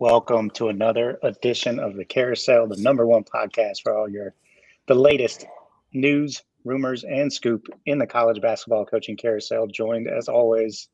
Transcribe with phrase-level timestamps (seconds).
[0.00, 4.34] Welcome to another edition of the Carousel, the number one podcast for all your
[4.88, 5.46] the latest
[5.92, 9.68] news, rumors, and scoop in the college basketball coaching carousel.
[9.68, 10.88] Joined as always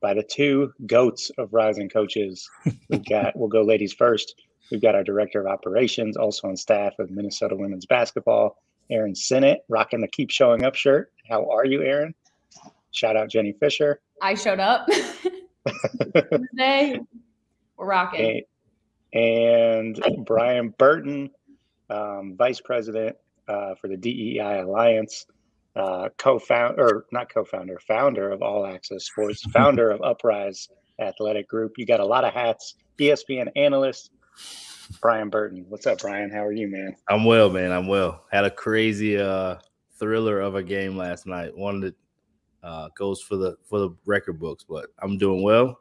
[0.00, 2.50] by the two goats of rising coaches.
[2.90, 4.34] We've got we'll go ladies first.
[4.72, 8.56] We've got our director of operations, also on staff of Minnesota women's basketball,
[8.90, 11.12] Aaron Sinnott, rocking the keep showing up shirt.
[11.28, 12.12] How are you, Aaron?
[12.90, 14.00] Shout out Jenny Fisher.
[14.20, 14.88] I showed up
[16.50, 16.98] today.
[17.76, 18.42] We're rocking.
[19.12, 21.30] And, and Brian Burton,
[21.90, 23.16] um, vice president
[23.48, 25.26] uh, for the DEI Alliance,
[25.76, 30.68] uh, co-founder or not co-founder, founder of All Access Sports, founder of Uprise
[31.00, 31.74] Athletic Group.
[31.76, 32.74] You got a lot of hats.
[32.98, 34.10] ESPN analyst,
[35.00, 35.64] Brian Burton.
[35.68, 36.30] What's up, Brian?
[36.30, 36.94] How are you, man?
[37.08, 37.72] I'm well, man.
[37.72, 38.24] I'm well.
[38.30, 39.56] Had a crazy uh,
[39.98, 41.56] thriller of a game last night.
[41.56, 41.96] One that
[42.62, 45.80] uh, goes for the for the record books, but I'm doing well.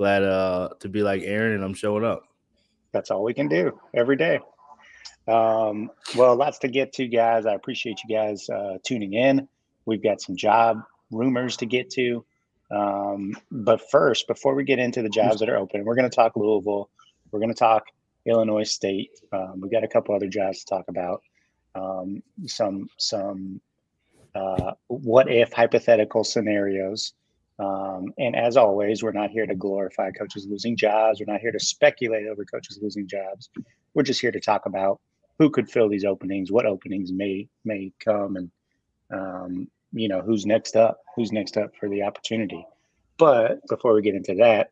[0.00, 2.22] Glad uh, to be like Aaron, and I'm showing up.
[2.90, 4.40] That's all we can do every day.
[5.28, 7.44] Um, well, lots to get to, guys.
[7.44, 9.46] I appreciate you guys uh, tuning in.
[9.84, 12.24] We've got some job rumors to get to.
[12.70, 16.16] Um, but first, before we get into the jobs that are open, we're going to
[16.16, 16.88] talk Louisville.
[17.30, 17.84] We're going to talk
[18.24, 19.10] Illinois State.
[19.34, 21.20] Um, we've got a couple other jobs to talk about.
[21.74, 23.60] Um, some some
[24.34, 27.12] uh, what if hypothetical scenarios.
[27.60, 31.20] Um, and as always, we're not here to glorify coaches losing jobs.
[31.20, 33.50] We're not here to speculate over coaches losing jobs.
[33.92, 34.98] We're just here to talk about
[35.38, 38.50] who could fill these openings, what openings may may come, and
[39.12, 42.64] um, you know who's next up, who's next up for the opportunity.
[43.18, 44.70] But before we get into that,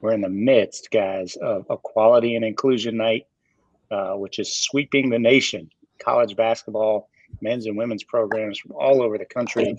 [0.00, 3.26] we're in the midst, guys, of equality and inclusion night,
[3.90, 5.70] uh, which is sweeping the nation.
[5.98, 7.08] College basketball,
[7.40, 9.76] men's and women's programs from all over the country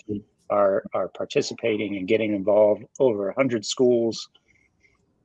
[0.49, 2.85] are are participating and getting involved.
[2.99, 4.29] Over hundred schools.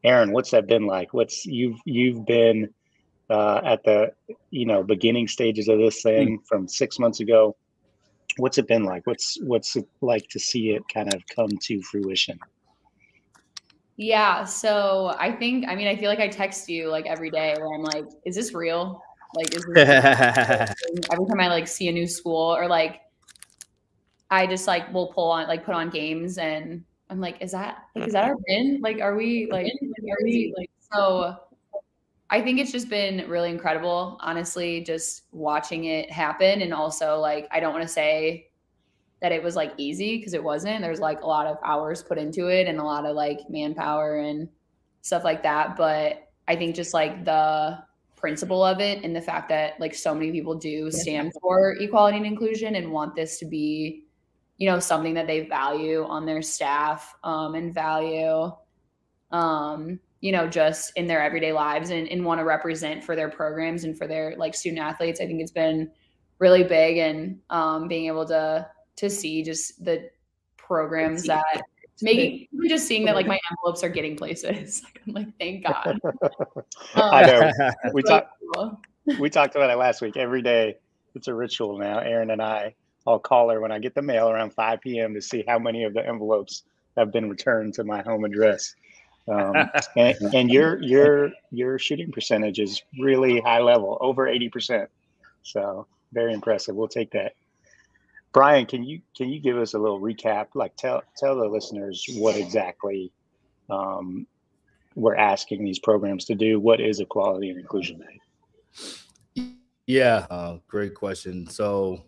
[0.05, 1.15] Aaron, what's that been like?
[1.15, 2.69] What's you've you've been
[3.31, 4.13] uh, at the
[4.51, 6.47] you know beginning stages of this thing mm.
[6.47, 7.57] from six months ago.
[8.39, 9.07] What's it been like?
[9.07, 12.39] What's what's it like to see it kind of come to fruition?
[13.97, 17.55] Yeah, so I think I mean I feel like I text you like every day
[17.59, 19.03] where I'm like, is this real?
[19.35, 19.89] Like is this
[21.13, 23.01] every time I like see a new school or like
[24.33, 27.85] I just like will pull on like put on games and I'm like, is that
[27.95, 28.81] like is that our win?
[28.81, 31.37] Like are we like are we like so
[32.31, 36.63] I think it's just been really incredible, honestly, just watching it happen.
[36.63, 38.49] And also like I don't want to say
[39.21, 40.81] that it was like easy because it wasn't.
[40.81, 44.17] There's like a lot of hours put into it and a lot of like manpower
[44.21, 44.49] and
[45.03, 45.77] stuff like that.
[45.77, 47.85] But I think just like the
[48.17, 52.17] principle of it and the fact that like so many people do stand for equality
[52.17, 54.05] and inclusion and want this to be
[54.63, 58.53] you know something that they value on their staff um, and value
[59.33, 63.29] um, you know just in their everyday lives and, and want to represent for their
[63.29, 65.21] programs and for their like student athletes.
[65.21, 65.91] I think it's been
[66.39, 70.09] really big and um, being able to to see just the
[70.57, 71.63] programs that
[72.01, 74.81] making just seeing that like my envelopes are getting places.
[75.09, 75.99] I'm like thank god.
[76.95, 77.51] Um, i know.
[77.93, 78.31] we talked
[79.19, 80.17] we talked about it last week.
[80.17, 80.77] Every day
[81.17, 82.75] it's a ritual now aaron and i
[83.07, 85.15] I'll call her when I get the mail around 5 p.m.
[85.15, 86.65] to see how many of the envelopes
[86.97, 88.75] have been returned to my home address.
[89.29, 89.55] Um,
[89.97, 94.87] and, and, your your your shooting percentage is really high level, over 80%.
[95.43, 96.75] So very impressive.
[96.75, 97.33] We'll take that.
[98.33, 100.49] Brian, can you can you give us a little recap?
[100.55, 103.13] Like tell tell the listeners what exactly
[103.71, 104.27] um,
[104.95, 106.59] we're asking these programs to do.
[106.59, 109.53] What is equality and inclusion night?
[109.87, 111.47] Yeah, uh, great question.
[111.47, 112.05] So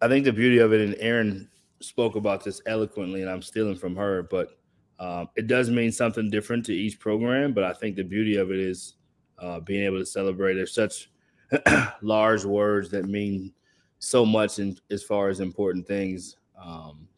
[0.00, 1.48] I think the beauty of it, and Erin
[1.80, 4.58] spoke about this eloquently, and I'm stealing from her, but
[4.98, 7.52] um, it does mean something different to each program.
[7.52, 8.94] But I think the beauty of it is
[9.38, 10.54] uh, being able to celebrate.
[10.54, 11.10] There's such
[12.02, 13.52] large words that mean
[13.98, 16.36] so much in, as far as important things.
[16.60, 17.08] Um,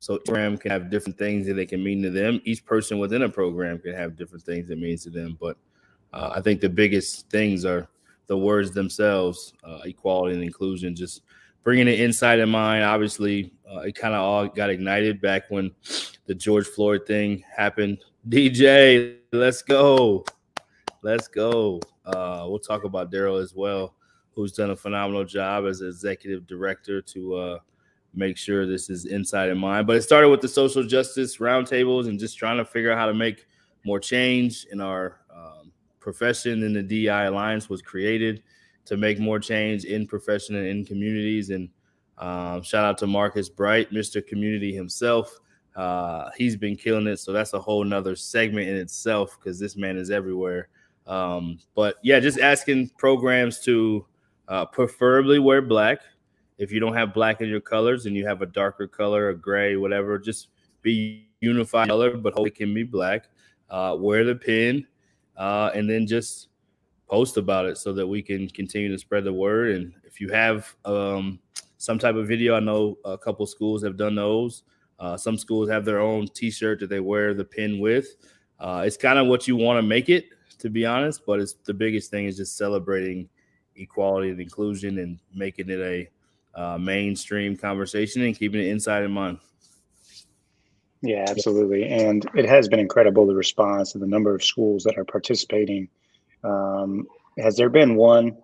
[0.00, 2.40] so program can have different things that they can mean to them.
[2.44, 5.36] Each person within a program can have different things that means to them.
[5.40, 5.56] But
[6.12, 7.88] uh, I think the biggest things are
[8.26, 11.22] the words themselves, uh, equality and inclusion, just
[11.62, 12.84] bringing it inside in mind.
[12.84, 15.70] Obviously, uh, it kind of all got ignited back when
[16.26, 17.98] the George Floyd thing happened.
[18.28, 20.24] DJ, let's go.
[21.02, 21.80] Let's go.
[22.04, 23.94] Uh, we'll talk about Daryl as well,
[24.32, 27.58] who's done a phenomenal job as executive director to uh,
[28.14, 29.86] make sure this is inside in mind.
[29.86, 33.06] But it started with the social justice roundtables and just trying to figure out how
[33.06, 33.46] to make
[33.84, 36.62] more change in our um, profession.
[36.62, 38.42] And the DI Alliance was created
[38.88, 41.50] to make more change in profession and in communities.
[41.50, 41.68] And
[42.18, 44.26] um, shout out to Marcus Bright, Mr.
[44.26, 45.38] Community himself,
[45.76, 49.76] Uh, he's been killing it, so that's a whole nother segment in itself because this
[49.76, 50.68] man is everywhere.
[51.06, 54.04] Um, but yeah, just asking programs to
[54.48, 56.00] uh, preferably wear black.
[56.58, 59.36] If you don't have black in your colors and you have a darker color, a
[59.36, 60.48] gray, whatever, just
[60.82, 63.28] be unified color, but hope it can be black.
[63.70, 64.84] Uh, wear the pin,
[65.36, 66.47] uh, and then just
[67.08, 69.76] post about it so that we can continue to spread the word.
[69.76, 71.38] And if you have um,
[71.78, 74.62] some type of video, I know a couple schools have done those.
[74.98, 78.16] Uh, some schools have their own T-shirt that they wear the pin with.
[78.58, 80.26] Uh, it's kind of what you want to make it,
[80.58, 81.24] to be honest.
[81.24, 83.28] But it's the biggest thing is just celebrating
[83.76, 86.08] equality and inclusion and making it a
[86.60, 89.38] uh, mainstream conversation and keeping it inside in mind.
[91.00, 91.84] Yeah, absolutely.
[91.84, 95.88] And it has been incredible the response and the number of schools that are participating.
[96.44, 97.06] Um,
[97.38, 98.36] has there been one,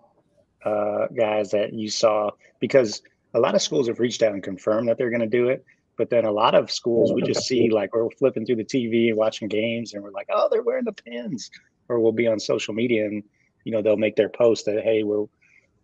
[0.63, 2.31] uh, guys, that you saw?
[2.59, 3.01] Because
[3.33, 5.65] a lot of schools have reached out and confirmed that they're going to do it.
[5.97, 9.09] But then a lot of schools, we just see like we're flipping through the TV
[9.09, 11.49] and watching games, and we're like, oh, they're wearing the pins.
[11.87, 13.23] Or we'll be on social media and,
[13.63, 15.25] you know, they'll make their post that, hey, we're,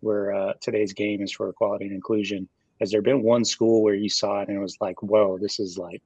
[0.00, 2.48] we're, uh, today's game is for equality and inclusion.
[2.80, 5.60] Has there been one school where you saw it and it was like, whoa, this
[5.60, 6.02] is like,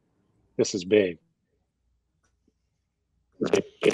[0.58, 1.18] this is big.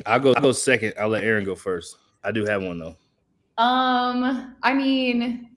[0.07, 0.35] I'll go.
[0.35, 0.95] I'll go second.
[0.99, 1.97] I'll let Aaron go first.
[2.25, 2.97] I do have one though.
[3.59, 5.51] Um, I mean,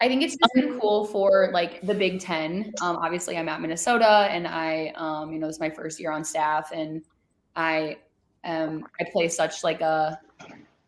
[0.00, 2.72] I think it's been cool for like the Big Ten.
[2.80, 6.10] Um, obviously, I'm at Minnesota, and I, um, you know, this is my first year
[6.10, 7.02] on staff, and
[7.54, 7.98] I,
[8.44, 10.18] um, I play such like a,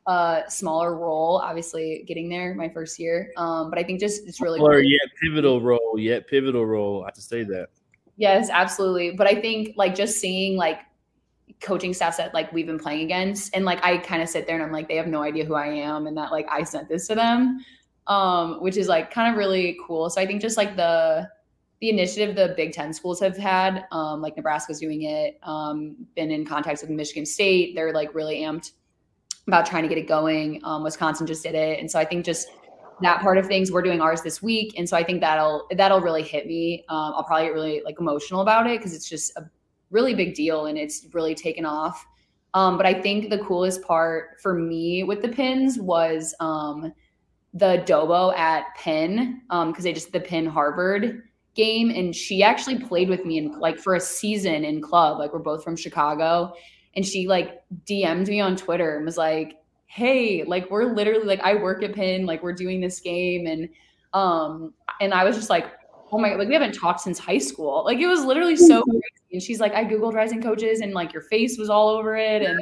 [0.07, 1.43] a smaller role.
[1.45, 4.83] Obviously, getting there my first year, um, but I think just it's really or cool.
[4.83, 7.03] yet pivotal role, yet pivotal role.
[7.03, 7.69] I have to say that.
[8.17, 9.11] Yes, absolutely.
[9.11, 10.81] But I think like just seeing like
[11.61, 14.57] coaching staffs that like we've been playing against and like I kind of sit there
[14.57, 16.89] and I'm like they have no idea who I am and that like I sent
[16.89, 17.65] this to them
[18.07, 20.11] um which is like kind of really cool.
[20.11, 21.29] So I think just like the
[21.81, 26.31] the initiative the Big 10 schools have had um like Nebraska's doing it um been
[26.31, 28.73] in contact with Michigan State they're like really amped
[29.47, 30.61] about trying to get it going.
[30.65, 32.49] Um Wisconsin just did it and so I think just
[33.03, 33.71] that part of things.
[33.71, 36.85] We're doing ours this week, and so I think that'll that'll really hit me.
[36.89, 39.45] Um, I'll probably get really like emotional about it because it's just a
[39.93, 42.05] really big deal and it's really taken off.
[42.55, 46.93] Um, but I think the coolest part for me with the pins was um,
[47.55, 51.23] the Dobo at Penn because um, they just the Penn Harvard
[51.55, 55.19] game, and she actually played with me in like for a season in club.
[55.19, 56.53] Like we're both from Chicago,
[56.95, 59.55] and she like DM'd me on Twitter and was like,
[59.87, 63.69] hey, like we're literally like I work at Penn, like we're doing this game, and
[64.13, 65.67] um, and I was just like,
[66.13, 67.85] oh my god, like we haven't talked since high school.
[67.85, 68.91] Like it was literally so mm-hmm.
[68.91, 69.33] crazy.
[69.33, 72.43] And she's like, I googled rising coaches, and like your face was all over it,
[72.43, 72.59] and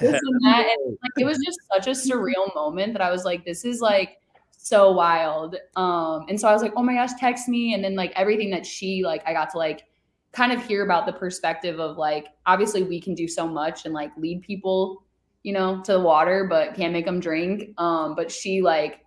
[0.00, 3.24] this and that, and like it was just such a surreal moment that I was
[3.24, 4.18] like, this is like
[4.56, 5.56] so wild.
[5.76, 8.50] Um, and so I was like, oh my gosh, text me, and then like everything
[8.50, 9.84] that she like, I got to like
[10.32, 13.94] kind of hear about the perspective of like obviously we can do so much and
[13.94, 15.04] like lead people
[15.44, 17.78] you know, to the water, but can't make them drink.
[17.78, 19.03] Um, but she like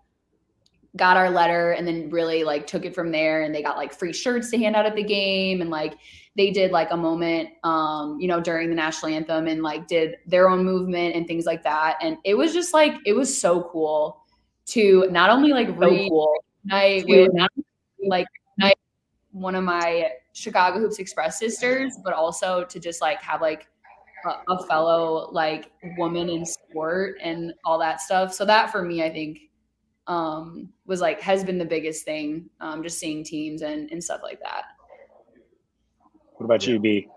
[0.95, 3.94] got our letter and then really like took it from there and they got like
[3.94, 5.95] free shirts to hand out at the game and like
[6.36, 10.16] they did like a moment um you know during the national anthem and like did
[10.25, 13.63] their own movement and things like that and it was just like it was so
[13.72, 14.24] cool
[14.66, 16.34] to not only like so read cool.
[16.63, 17.30] night with
[18.07, 18.78] like night
[19.31, 23.68] one of my Chicago Hoops Express sisters but also to just like have like
[24.25, 28.33] a, a fellow like woman in sport and all that stuff.
[28.33, 29.40] So that for me, I think
[30.07, 32.49] um, was like has been the biggest thing.
[32.59, 34.64] Um, just seeing teams and and stuff like that.
[36.35, 37.07] What about you, B?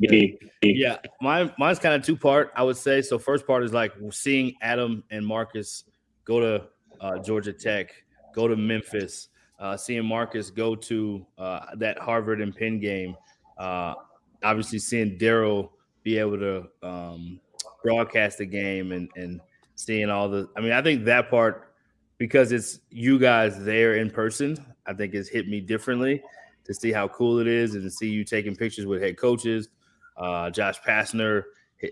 [0.00, 0.38] B.
[0.62, 2.52] Yeah, mine mine's kind of two part.
[2.56, 3.18] I would say so.
[3.18, 5.84] First part is like seeing Adam and Marcus
[6.24, 6.66] go to
[7.00, 7.92] uh, Georgia Tech,
[8.34, 9.28] go to Memphis,
[9.60, 13.16] uh, seeing Marcus go to uh, that Harvard and Penn game.
[13.56, 13.94] Uh,
[14.42, 15.70] obviously seeing Daryl
[16.02, 17.40] be able to um,
[17.82, 19.40] broadcast the game and and
[19.74, 20.48] seeing all the.
[20.56, 21.72] I mean, I think that part
[22.18, 24.56] because it's you guys there in person.
[24.86, 26.22] I think it's hit me differently
[26.64, 29.68] to see how cool it is and to see you taking pictures with head coaches.
[30.16, 31.42] Uh, Josh Pastner,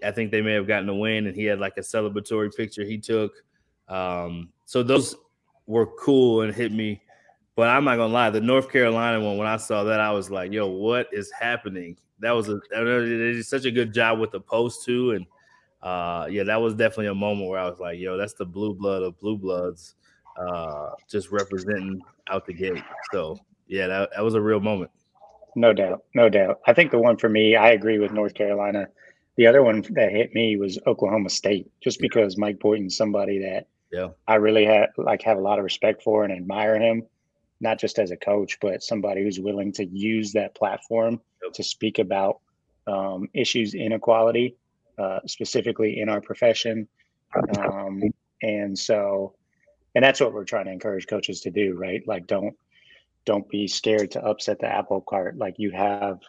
[0.05, 2.85] I think they may have gotten a win, and he had like a celebratory picture
[2.85, 3.33] he took.
[3.89, 5.17] Um, so those
[5.67, 7.03] were cool and hit me.
[7.55, 10.31] But I'm not gonna lie, the North Carolina one, when I saw that, I was
[10.31, 14.31] like, "Yo, what is happening?" that was a they did such a good job with
[14.31, 15.27] the post too, and
[15.83, 18.75] uh, yeah, that was definitely a moment where I was like, yo, that's the blue
[18.75, 19.95] blood of blue bloods,
[20.39, 22.85] uh, just representing out the gate.
[23.13, 24.91] So yeah, that, that was a real moment.
[25.55, 26.61] No doubt, no doubt.
[26.67, 28.89] I think the one for me, I agree with North Carolina.
[29.37, 33.67] The other one that hit me was Oklahoma State, just because Mike Boynton's somebody that
[33.91, 37.03] yeah I really have like have a lot of respect for and admire him.
[37.63, 41.53] not just as a coach, but somebody who's willing to use that platform yep.
[41.55, 42.41] to speak about
[42.87, 44.57] um, issues inequality,
[44.99, 46.89] uh, specifically in our profession.
[47.59, 48.03] Um,
[48.43, 49.35] and so,
[49.95, 52.03] and that's what we're trying to encourage coaches to do, right?
[52.07, 52.55] Like, don't
[53.25, 55.39] don't be scared to upset the apple cart.
[55.39, 56.21] Like you have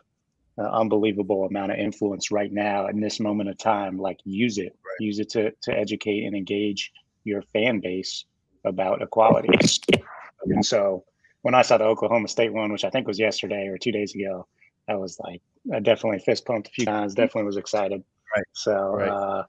[0.57, 3.97] an unbelievable amount of influence right now in this moment of time.
[3.97, 4.99] Like use it, right.
[4.99, 6.91] use it to to educate and engage
[7.23, 8.25] your fan base
[8.65, 9.49] about equality.
[10.45, 11.05] And so
[11.43, 14.13] when I saw the Oklahoma State one, which I think was yesterday or two days
[14.13, 14.45] ago,
[14.89, 15.41] I was like,
[15.73, 17.15] I definitely fist pumped a few times.
[17.15, 18.03] Definitely was excited.
[18.35, 18.45] Right.
[18.53, 19.09] So, right.
[19.09, 19.43] Uh,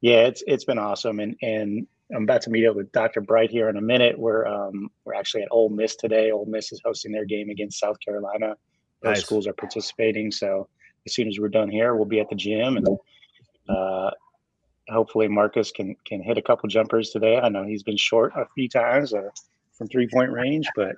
[0.00, 3.20] yeah, it's it's been awesome, and and I'm about to meet up with Dr.
[3.20, 4.18] Bright here in a minute.
[4.18, 6.30] We're um, we're actually at Ole Miss today.
[6.30, 8.56] Ole Miss is hosting their game against South Carolina.
[9.02, 9.24] Those nice.
[9.24, 10.30] schools are participating.
[10.30, 10.68] So
[11.06, 12.86] as soon as we're done here, we'll be at the gym, and
[13.68, 14.10] uh,
[14.88, 17.38] hopefully Marcus can can hit a couple jumpers today.
[17.38, 19.30] I know he's been short a few times uh,
[19.76, 20.96] from three point range, but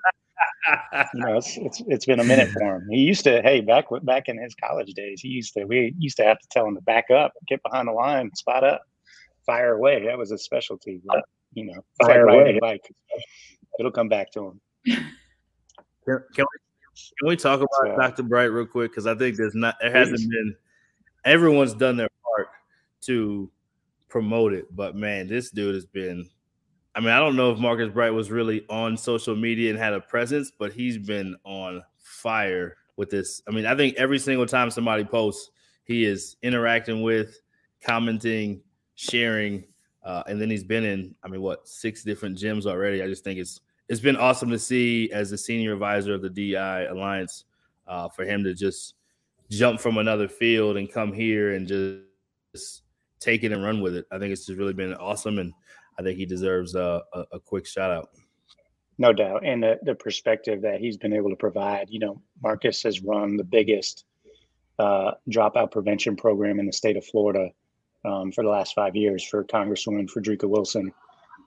[1.14, 2.88] you know it's, it's it's been a minute for him.
[2.90, 6.16] He used to hey back back in his college days, he used to we used
[6.16, 8.82] to have to tell him to back up, get behind the line, spot up
[9.46, 10.04] fire away.
[10.04, 11.00] That was a specialty.
[11.04, 12.58] But, you know, fire like away.
[12.60, 12.90] Bike.
[13.78, 14.60] It'll come back to him.
[16.04, 18.22] Can, can, we, can we talk about so, Dr.
[18.24, 18.90] Bright real quick?
[18.90, 20.54] Because I think there's not there hasn't been
[21.24, 22.48] everyone's done their part
[23.02, 23.50] to
[24.08, 26.28] promote it, but man, this dude has been.
[26.96, 29.92] I mean, I don't know if Marcus Bright was really on social media and had
[29.92, 33.42] a presence, but he's been on fire with this.
[33.46, 35.50] I mean, I think every single time somebody posts,
[35.84, 37.38] he is interacting with,
[37.82, 38.62] commenting,
[38.94, 39.64] sharing.
[40.02, 43.02] Uh, and then he's been in, I mean, what six different gyms already.
[43.02, 46.30] I just think it's it's been awesome to see as the senior advisor of the
[46.30, 47.44] DI Alliance
[47.86, 48.94] uh, for him to just
[49.50, 52.82] jump from another field and come here and just
[53.20, 54.06] take it and run with it.
[54.10, 55.52] I think it's just really been awesome, and
[55.98, 58.10] I think he deserves a, a, a quick shout out.
[58.98, 61.88] No doubt, and the, the perspective that he's been able to provide.
[61.90, 64.06] You know, Marcus has run the biggest
[64.78, 67.50] uh, dropout prevention program in the state of Florida
[68.06, 70.92] um, for the last five years for Congresswoman Frederica Wilson.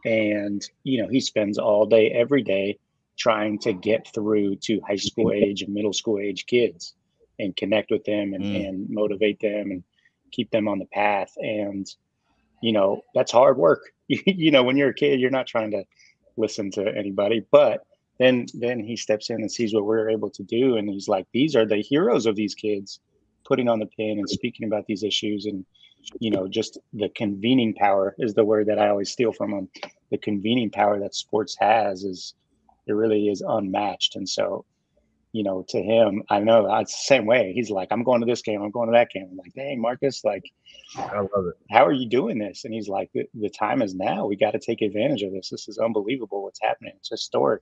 [0.06, 2.80] And, you know, he spends all day, every day
[3.18, 6.94] trying to get through to high school age and middle school age kids
[7.38, 8.68] and connect with them and, mm.
[8.68, 9.84] and motivate them and
[10.32, 11.34] keep them on the path.
[11.38, 11.88] And,
[12.62, 13.82] you know, that's hard work.
[14.08, 15.84] you know, when you're a kid, you're not trying to
[16.38, 17.86] listen to anybody, but
[18.18, 21.26] then then he steps in and sees what we're able to do and he's like
[21.32, 23.00] these are the heroes of these kids
[23.46, 25.66] putting on the pin and speaking about these issues and
[26.20, 29.70] you know, just the convening power is the word that I always steal from him.
[30.12, 32.34] The convening power that sports has is
[32.88, 34.16] it really is unmatched.
[34.16, 34.66] And so,
[35.32, 37.52] you know, to him, I know it's the same way.
[37.54, 39.28] He's like, I'm going to this game, I'm going to that game.
[39.32, 40.44] I'm like, dang, Marcus, like,
[40.98, 41.56] I love it.
[41.70, 42.66] How are you doing this?
[42.66, 44.26] And he's like, the, the time is now.
[44.26, 45.50] We got to take advantage of this.
[45.50, 46.94] This is unbelievable what's happening.
[46.98, 47.62] It's historic.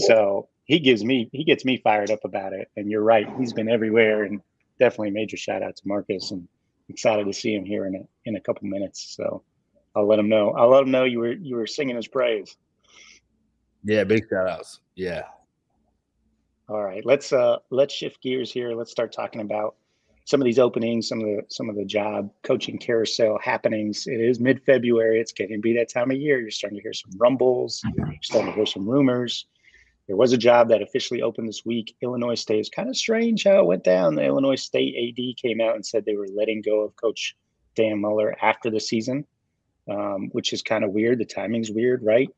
[0.00, 2.68] So he gives me, he gets me fired up about it.
[2.76, 3.26] And you're right.
[3.38, 4.40] He's been everywhere and
[4.78, 6.46] definitely major shout out to Marcus and
[6.88, 9.14] excited to see him here in a, in a couple minutes.
[9.16, 9.42] So
[9.96, 10.50] I'll let him know.
[10.50, 12.56] I'll let him know you were you were singing his praise.
[13.84, 14.80] Yeah, big shout outs.
[14.96, 15.22] Yeah.
[16.68, 18.72] All right, let's uh let's shift gears here.
[18.72, 19.76] Let's start talking about
[20.24, 24.06] some of these openings, some of the some of the job coaching carousel happenings.
[24.06, 25.20] It is mid February.
[25.20, 26.40] It's getting to be that time of year.
[26.40, 27.82] You're starting to hear some rumbles.
[27.96, 29.46] You're starting to hear some rumors.
[30.06, 31.96] There was a job that officially opened this week.
[32.02, 34.14] Illinois State is kind of strange how it went down.
[34.14, 37.36] The Illinois State AD came out and said they were letting go of Coach
[37.74, 39.26] Dan Muller after the season,
[39.90, 41.18] um, which is kind of weird.
[41.18, 42.28] The timing's weird, right?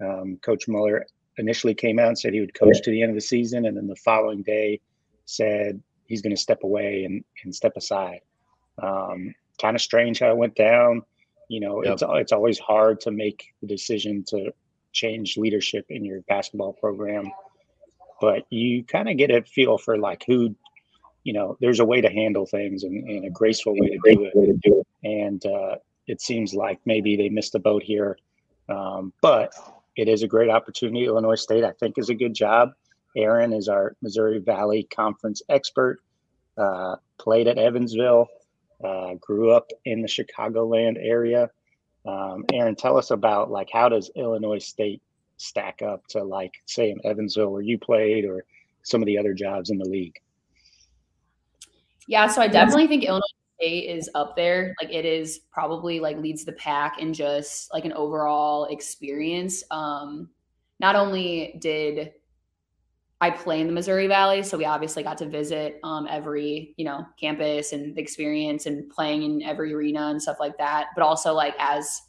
[0.00, 1.06] Um, coach Muller
[1.38, 3.76] initially came out and said he would coach to the end of the season, and
[3.76, 4.80] then the following day
[5.24, 8.20] said he's going to step away and, and step aside.
[8.82, 11.02] Um, kind of strange how it went down.
[11.48, 11.94] You know, yep.
[11.94, 14.52] it's it's always hard to make the decision to
[14.92, 17.30] change leadership in your basketball program,
[18.20, 20.56] but you kind of get a feel for like who,
[21.22, 24.30] you know, there's a way to handle things and, and a graceful way to do
[24.32, 24.86] it.
[25.04, 25.76] And uh,
[26.06, 28.18] it seems like maybe they missed the boat here,
[28.68, 29.54] um, but
[29.96, 31.06] it is a great opportunity.
[31.06, 32.70] Illinois State, I think, is a good job.
[33.16, 36.00] Aaron is our Missouri Valley Conference expert.
[36.58, 38.28] Uh, played at Evansville,
[38.82, 41.50] uh, grew up in the Chicagoland area.
[42.06, 45.02] Um, Aaron, tell us about like how does Illinois State
[45.38, 48.44] stack up to like say in Evansville where you played or
[48.84, 50.18] some of the other jobs in the league?
[52.08, 53.22] Yeah, so I definitely think Illinois
[53.58, 54.74] State is up there.
[54.80, 59.64] Like it is probably like leads the pack in just like an overall experience.
[59.70, 60.28] Um,
[60.78, 62.12] not only did
[63.20, 66.84] I play in the Missouri Valley, so we obviously got to visit um, every you
[66.84, 70.88] know campus and the experience and playing in every arena and stuff like that.
[70.94, 72.02] But also like as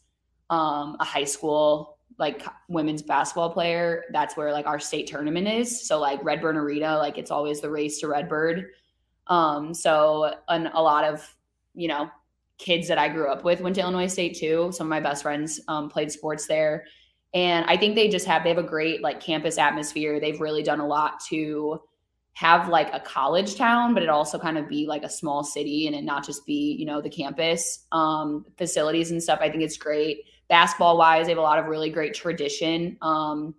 [0.49, 5.87] um, a high school like women's basketball player, that's where like our state tournament is.
[5.87, 8.71] So like Redbird Arena, like it's always the race to Redbird.
[9.27, 11.35] Um, so an, a lot of
[11.77, 12.09] you know
[12.57, 14.71] kids that I grew up with went to Illinois State too.
[14.73, 16.85] Some of my best friends um, played sports there,
[17.33, 20.19] and I think they just have they have a great like campus atmosphere.
[20.19, 21.81] They've really done a lot to
[22.37, 25.87] have like a college town, but it also kind of be like a small city
[25.87, 29.39] and it not just be, you know, the campus um, facilities and stuff.
[29.41, 30.19] I think it's great.
[30.47, 32.95] Basketball wise, they have a lot of really great tradition.
[33.01, 33.55] Um,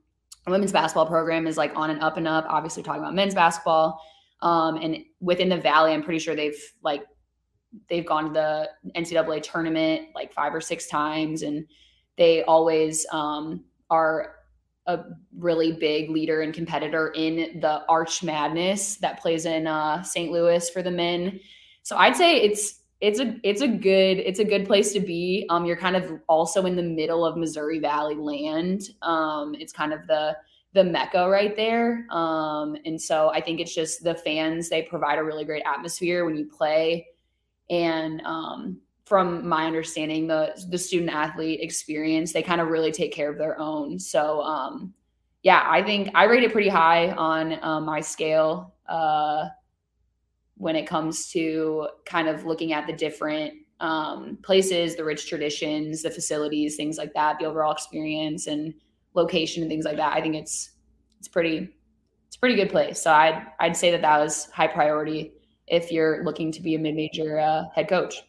[0.46, 2.46] women's basketball program is like on and up and up.
[2.48, 4.00] Obviously, talking about men's basketball.
[4.42, 7.02] Um, and within the valley, I'm pretty sure they've like
[7.88, 11.66] they've gone to the NCAA tournament like five or six times, and
[12.16, 14.36] they always um, are
[14.86, 15.04] a
[15.36, 20.32] really big leader and competitor in the Arch Madness that plays in uh, St.
[20.32, 21.38] Louis for the men.
[21.82, 25.46] So I'd say it's it's a it's a good it's a good place to be.
[25.50, 28.90] Um, you're kind of also in the middle of Missouri Valley land.
[29.02, 30.36] Um, it's kind of the
[30.74, 32.06] the mecca right there.
[32.10, 36.24] Um, and so I think it's just the fans they provide a really great atmosphere
[36.24, 37.06] when you play,
[37.70, 43.12] and um, from my understanding, the the student athlete experience, they kind of really take
[43.12, 43.98] care of their own.
[43.98, 44.92] So um,
[45.42, 49.46] yeah, I think I rate it pretty high on um, my scale uh,
[50.56, 56.02] when it comes to kind of looking at the different um, places, the rich traditions,
[56.02, 58.74] the facilities, things like that, the overall experience and
[59.14, 60.12] location and things like that.
[60.14, 60.72] I think it's
[61.18, 61.68] it's pretty
[62.26, 63.00] it's a pretty good place.
[63.00, 65.32] So I'd I'd say that that was high priority
[65.70, 68.22] if you're looking to be a mid major uh, head coach.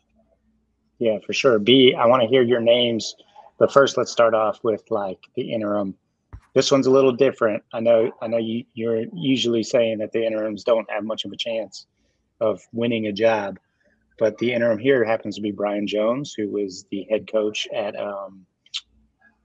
[0.99, 1.59] Yeah, for sure.
[1.59, 3.15] B, I want to hear your names,
[3.57, 5.95] but first let's start off with like the interim.
[6.53, 7.63] This one's a little different.
[7.73, 8.11] I know.
[8.21, 8.65] I know you.
[8.73, 11.85] You're usually saying that the interims don't have much of a chance
[12.41, 13.59] of winning a job,
[14.17, 17.95] but the interim here happens to be Brian Jones, who was the head coach at
[17.95, 18.45] um,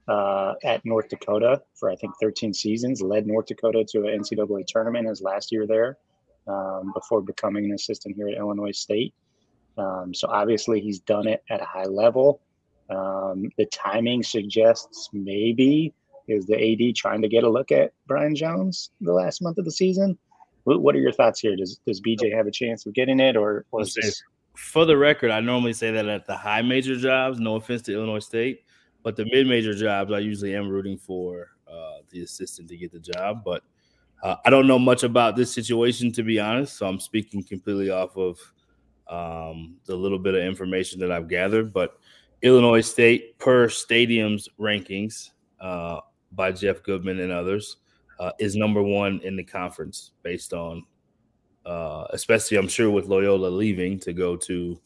[0.07, 3.01] uh, at North Dakota for I think 13 seasons.
[3.01, 5.97] Led North Dakota to an NCAA tournament his last year there,
[6.47, 9.13] um, before becoming an assistant here at Illinois State.
[9.77, 12.41] Um, so obviously he's done it at a high level.
[12.89, 15.93] Um, the timing suggests maybe
[16.27, 19.65] is the AD trying to get a look at Brian Jones the last month of
[19.65, 20.17] the season.
[20.63, 21.55] What, what are your thoughts here?
[21.55, 24.23] Does does BJ have a chance of getting it, or, or this...
[24.55, 27.39] for the record, I normally say that at the high major jobs.
[27.39, 28.63] No offense to Illinois State,
[29.03, 32.91] but the mid major jobs, I usually am rooting for uh, the assistant to get
[32.91, 33.43] the job.
[33.43, 33.63] But
[34.23, 37.89] uh, I don't know much about this situation to be honest, so I'm speaking completely
[37.89, 38.39] off of
[39.07, 41.71] um, the little bit of information that I've gathered.
[41.73, 41.97] But
[42.41, 45.99] Illinois State, per stadium's rankings uh,
[46.31, 47.77] by Jeff Goodman and others,
[48.19, 50.83] uh, is number one in the conference based on,
[51.65, 54.79] uh, especially I'm sure with Loyola leaving to go to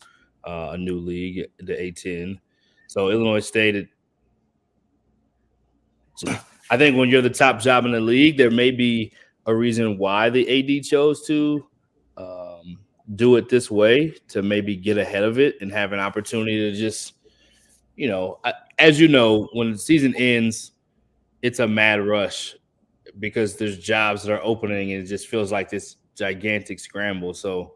[0.45, 2.39] uh, a new league, the A10.
[2.87, 3.89] So Illinois State, it,
[6.69, 9.11] I think when you're the top job in the league, there may be
[9.45, 11.65] a reason why the AD chose to
[12.17, 12.77] um,
[13.15, 16.77] do it this way to maybe get ahead of it and have an opportunity to
[16.77, 17.13] just,
[17.95, 18.39] you know,
[18.77, 20.73] as you know, when the season ends,
[21.41, 22.55] it's a mad rush
[23.17, 27.33] because there's jobs that are opening and it just feels like this gigantic scramble.
[27.33, 27.75] So,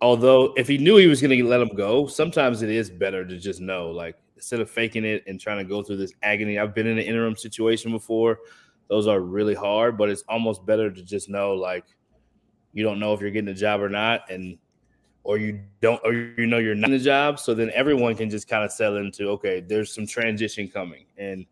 [0.00, 3.26] although if he knew he was going to let him go, sometimes it is better
[3.26, 6.58] to just know, like instead of faking it and trying to go through this agony.
[6.58, 8.40] I've been in an interim situation before;
[8.88, 11.86] those are really hard, but it's almost better to just know, like
[12.74, 14.58] you don't know if you're getting a job or not, and
[15.22, 17.40] or you don't, or you know you're not in the job.
[17.40, 21.46] So then everyone can just kind of sell into okay, there's some transition coming, and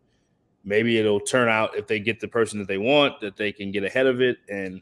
[0.63, 3.71] maybe it'll turn out if they get the person that they want that they can
[3.71, 4.37] get ahead of it.
[4.49, 4.81] And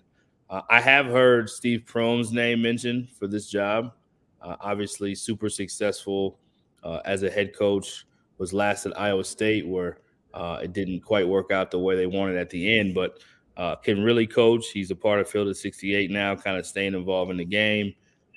[0.50, 3.94] uh, I have heard Steve Prohm's name mentioned for this job.
[4.42, 6.41] Uh, obviously, super successful
[6.84, 8.06] uh, as a head coach.
[8.38, 10.00] Was last at Iowa State where
[10.34, 13.20] uh, it didn't quite work out the way they wanted at the end, but
[13.58, 14.70] uh, can really coach.
[14.70, 17.94] He's a part of Field of 68 now, kind of staying involved in the game,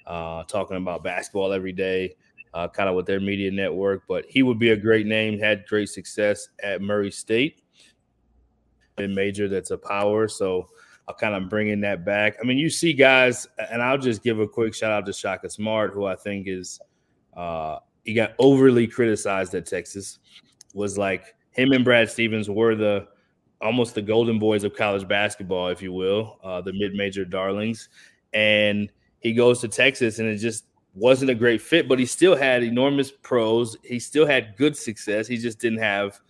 [0.06, 2.16] uh, talking about basketball every day,
[2.52, 4.02] uh, kind of with their media network.
[4.08, 7.62] But he would be a great name, had great success at Murray State.
[8.98, 10.28] In major, that's a power.
[10.28, 10.68] So
[11.08, 12.36] I'll kind of bringing that back.
[12.40, 15.50] I mean, you see guys, and I'll just give a quick shout out to Shaka
[15.50, 16.80] Smart, who I think is,
[17.36, 20.18] uh, he got overly criticized at Texas,
[20.74, 23.08] was like him and Brad Stevens were the
[23.60, 27.88] almost the golden boys of college basketball, if you will, uh, the mid-major darlings.
[28.34, 28.90] And
[29.20, 31.88] he goes to Texas, and it just wasn't a great fit.
[31.88, 33.76] But he still had enormous pros.
[33.82, 35.26] He still had good success.
[35.26, 36.20] He just didn't have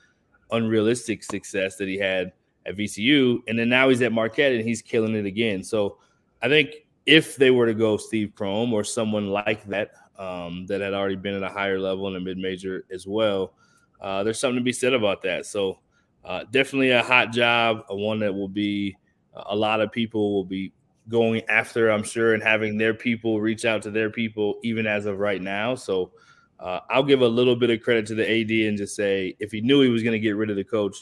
[0.53, 2.33] unrealistic success that he had
[2.67, 3.39] at VCU.
[3.49, 5.65] And then now he's at Marquette, and he's killing it again.
[5.65, 5.99] So
[6.41, 6.71] I think
[7.07, 11.17] if they were to go Steve Prohm or someone like that um, that had already
[11.17, 13.53] been at a higher level in a mid-major as well,
[14.01, 15.47] uh, there's something to be said about that.
[15.47, 15.79] So
[16.25, 18.97] uh, definitely a hot job, a one that will be
[19.35, 20.73] a lot of people will be
[21.09, 25.07] going after, I'm sure, and having their people reach out to their people, even as
[25.07, 25.75] of right now.
[25.75, 26.13] So
[26.61, 29.51] uh, I'll give a little bit of credit to the AD and just say if
[29.53, 30.97] he knew he was going to get rid of the coach,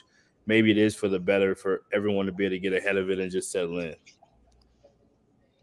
[0.47, 3.11] maybe it is for the better for everyone to be able to get ahead of
[3.11, 3.95] it and just settle in.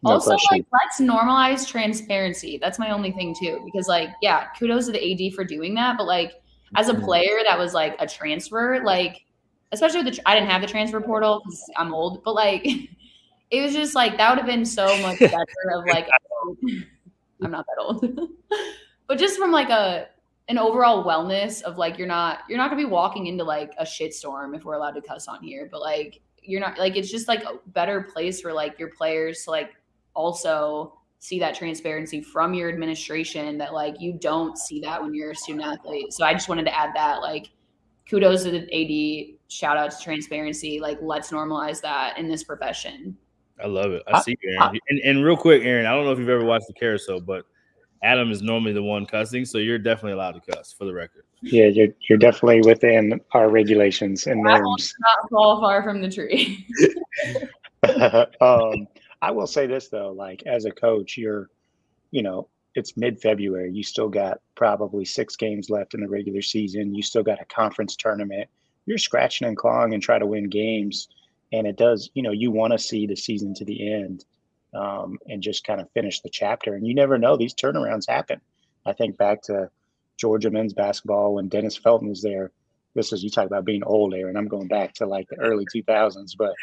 [0.04, 0.48] No also, question.
[0.52, 2.58] like, let's normalize transparency.
[2.58, 5.98] That's my only thing too, because like, yeah, kudos to the AD for doing that.
[5.98, 6.34] But like,
[6.76, 7.04] as a mm-hmm.
[7.04, 9.26] player that was like a transfer, like,
[9.72, 12.66] especially with the, I didn't have the transfer portal because I'm old, but like,
[13.52, 15.46] it was just like that would have been so much better.
[15.74, 16.08] of like,
[17.42, 18.30] I'm not that old,
[19.08, 20.08] but just from like a
[20.50, 23.84] an overall wellness of like you're not you're not gonna be walking into like a
[23.84, 27.28] shitstorm if we're allowed to cuss on here, but like you're not like it's just
[27.28, 29.76] like a better place for like your players to like
[30.20, 35.32] also see that transparency from your administration that like you don't see that when you're
[35.32, 36.14] a student athlete.
[36.14, 37.50] So I just wanted to add that like
[38.10, 40.80] kudos to the AD, shout out to transparency.
[40.80, 43.18] Like let's normalize that in this profession.
[43.62, 44.04] I love it.
[44.08, 44.80] I see you, Aaron.
[44.90, 47.46] And, and real quick, Aaron, I don't know if you've ever watched the carousel, but
[48.02, 51.24] Adam is normally the one cussing, so you're definitely allowed to cuss for the record.
[51.42, 54.94] Yeah, you're you're definitely within our regulations and norms.
[55.00, 56.66] Not fall far from the tree.
[58.42, 58.88] um,
[59.22, 61.50] I will say this though, like as a coach, you're,
[62.12, 63.72] you know, it's mid-February.
[63.74, 66.94] You still got probably six games left in the regular season.
[66.94, 68.50] You still got a conference tournament.
[68.86, 71.10] You're scratching and clawing and try to win games,
[71.52, 72.10] and it does.
[72.14, 74.26] You know, you want to see the season to the end,
[74.74, 76.74] um, and just kind of finish the chapter.
[76.74, 78.40] And you never know; these turnarounds happen.
[78.86, 79.70] I think back to
[80.18, 82.52] Georgia men's basketball when Dennis Felton was there.
[82.96, 84.38] This is you talk about being old, Aaron.
[84.38, 86.54] I'm going back to like the early 2000s, but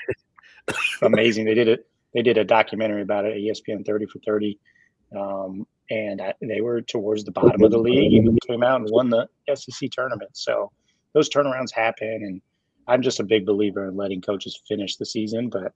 [1.03, 1.45] amazing.
[1.45, 4.59] They did it they did a documentary about it ESPN 30 for 30.
[5.17, 8.91] Um, and I, they were towards the bottom of the league and came out and
[8.91, 10.31] won the SEC tournament.
[10.33, 10.73] So
[11.13, 12.21] those turnarounds happen.
[12.23, 12.41] And
[12.89, 15.73] I'm just a big believer in letting coaches finish the season, but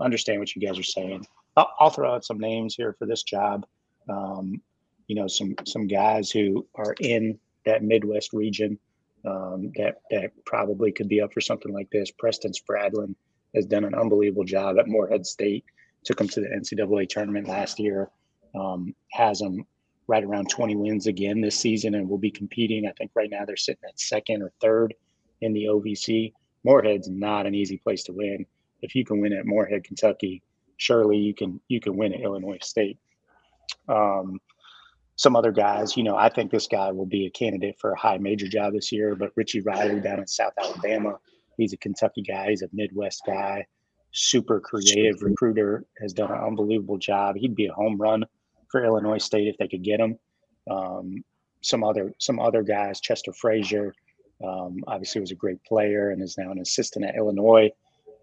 [0.00, 1.26] understand what you guys are saying.
[1.56, 3.66] I'll, I'll throw out some names here for this job.
[4.08, 4.60] Um,
[5.06, 8.78] you know, some some guys who are in that Midwest region
[9.26, 12.10] um, that that probably could be up for something like this.
[12.10, 13.14] Preston Spradlin
[13.54, 15.64] has done an unbelievable job at Morehead State
[16.04, 18.10] took them to the NCAA tournament last year.
[18.54, 19.66] Um, has them
[20.06, 22.86] right around 20 wins again this season, and will be competing.
[22.86, 24.94] I think right now they're sitting at second or third
[25.42, 26.32] in the OVC.
[26.64, 28.46] Morehead's not an easy place to win.
[28.80, 30.42] If you can win at Morehead, Kentucky,
[30.78, 32.98] surely you can you can win at Illinois State.
[33.88, 34.40] Um,
[35.16, 37.98] some other guys, you know, I think this guy will be a candidate for a
[37.98, 39.14] high major job this year.
[39.14, 41.18] But Richie Riley down in South Alabama,
[41.58, 42.48] he's a Kentucky guy.
[42.48, 43.66] He's a Midwest guy
[44.12, 47.36] super creative recruiter, has done an unbelievable job.
[47.36, 48.24] He'd be a home run
[48.70, 50.18] for Illinois State if they could get him.
[50.70, 51.24] Um,
[51.60, 53.94] some other some other guys, Chester Frazier,
[54.44, 57.70] um, obviously was a great player and is now an assistant at Illinois.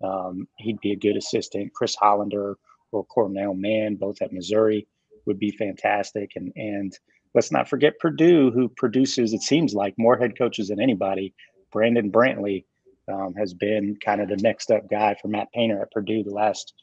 [0.04, 1.74] Um, he'd be a good assistant.
[1.74, 2.56] Chris Hollender
[2.92, 4.88] or Cornell Mann, both at Missouri,
[5.26, 6.32] would be fantastic.
[6.36, 6.98] And and
[7.34, 11.34] let's not forget Purdue, who produces it seems like more head coaches than anybody.
[11.72, 12.66] Brandon Brantley
[13.12, 16.32] um, has been kind of the next up guy for Matt Painter at Purdue the
[16.32, 16.74] last,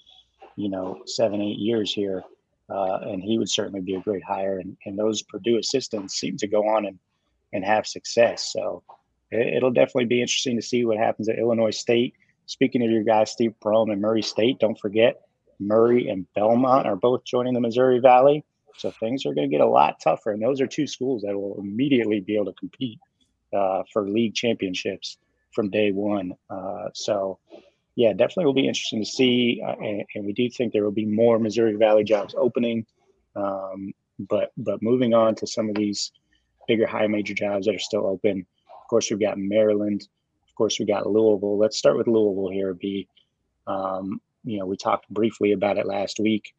[0.57, 2.23] you know, seven, eight years here.
[2.71, 4.59] Uh, and he would certainly be a great hire.
[4.59, 6.99] And, and those Purdue assistants seem to go on and,
[7.53, 8.53] and have success.
[8.53, 8.83] So
[9.31, 12.15] it, will definitely be interesting to see what happens at Illinois State.
[12.47, 15.23] Speaking of your guys, Steve Prohm and Murray State, don't forget
[15.59, 18.45] Murray and Belmont are both joining the Missouri Valley.
[18.79, 20.33] So things are going to get a lot tougher.
[20.33, 22.99] And those are two schools that will immediately be able to compete
[23.53, 25.19] uh, for league championships
[25.55, 26.33] from day one.
[26.51, 27.38] Uh, so,
[27.95, 29.62] yeah, definitely will be interesting to see.
[29.65, 32.87] Uh, and, and, we do think there will be more Missouri Valley jobs opening.
[33.37, 36.12] Um, but but moving on to some of these
[36.69, 38.47] bigger high major jobs that are still open.
[38.69, 40.07] Of course, we've got Maryland.
[40.49, 41.59] Of course, we got Louisville.
[41.59, 42.75] Let's start with Louisville here.
[42.75, 43.09] Be
[43.67, 46.55] um, you know we talked briefly about it last week.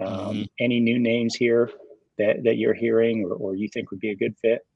[0.00, 0.42] Um, mm-hmm.
[0.60, 1.70] Any new names here
[2.18, 4.66] that that you're hearing or, or you think would be a good fit?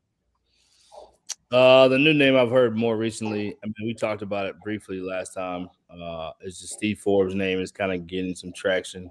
[1.53, 3.55] Uh, the new name I've heard more recently.
[3.63, 5.69] I mean, we talked about it briefly last time.
[5.91, 9.11] Uh, is just Steve Forbes' name is kind of getting some traction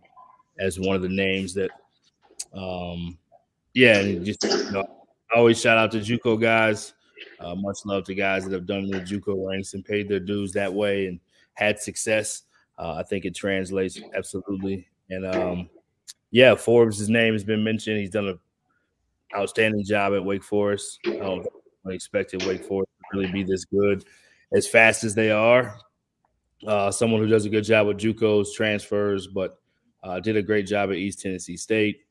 [0.58, 1.70] as one of the names that,
[2.54, 3.16] um,
[3.76, 4.88] yeah, and just you know,
[5.36, 6.94] always shout out to JUCO guys.
[7.40, 10.52] Uh, much love to guys that have done the JUCO ranks and paid their dues
[10.54, 11.20] that way and
[11.54, 12.44] had success.
[12.80, 14.88] Uh, I think it translates absolutely.
[15.12, 15.70] And um,
[16.32, 18.00] yeah, Forbes' name has been mentioned.
[18.00, 18.40] He's done an
[19.36, 21.00] outstanding job at Wake Forest.
[21.22, 21.46] Um,
[21.86, 24.06] I expected Wake Forest to really be this good
[24.54, 25.78] as fast as they are.
[26.66, 29.60] Uh, someone who does a good job with JUCOs transfers, but
[30.04, 32.02] uh, did a great job at East Tennessee State.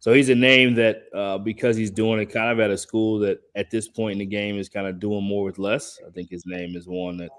[0.00, 3.18] So he's a name that uh, because he's doing it kind of at a school
[3.20, 5.98] that at this point in the game is kind of doing more with less.
[6.06, 7.30] I think his name is one that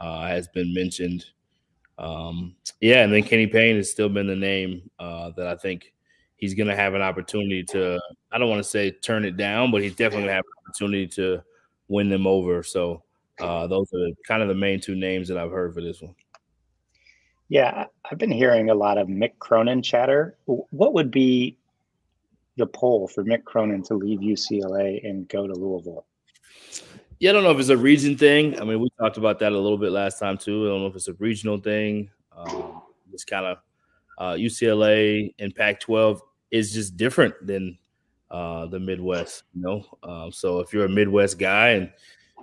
[0.00, 1.24] uh, has been mentioned.
[1.98, 5.92] Um, yeah, and then Kenny Payne has still been the name uh, that I think
[6.36, 8.00] he's going to have an opportunity to.
[8.32, 10.68] I don't want to say turn it down, but he's definitely going to have an
[10.68, 11.42] opportunity to
[11.88, 12.62] win them over.
[12.62, 13.02] So
[13.40, 16.14] uh, those are kind of the main two names that I've heard for this one.
[17.48, 20.36] Yeah, I've been hearing a lot of Mick Cronin chatter.
[20.46, 21.56] What would be
[22.56, 26.06] the poll for Mick Cronin to leave UCLA and go to Louisville?
[27.18, 28.60] Yeah, I don't know if it's a region thing.
[28.60, 30.66] I mean, we talked about that a little bit last time too.
[30.66, 32.10] I don't know if it's a regional thing.
[32.36, 33.58] Um, it's kind of
[34.18, 37.78] uh, UCLA and Pac-12 is just different than
[38.30, 39.84] uh, the Midwest, you know.
[40.02, 41.90] Um, so if you're a Midwest guy and